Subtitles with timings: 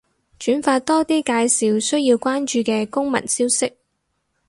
[0.39, 1.31] 轉發多啲介
[1.73, 3.71] 紹需要關注嘅公民消息